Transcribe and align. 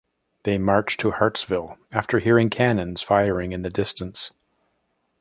They 0.45 0.57
marched 0.57 0.99
to 1.01 1.11
Hartsville 1.11 1.77
after 1.91 2.17
hearing 2.17 2.49
cannons 2.49 3.03
firing 3.03 3.51
in 3.51 3.61
the 3.61 3.69
distance. 3.69 4.31